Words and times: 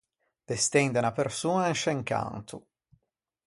Destende 0.51 0.99
unna 1.01 1.15
persoña 1.19 1.69
in 1.73 1.77
sce 1.79 1.91
un 1.97 2.01
canto. 2.11 2.55